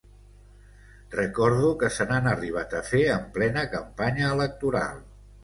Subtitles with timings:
[1.15, 5.07] Recordo que se n’han arribat a fer en plena campanya electoral.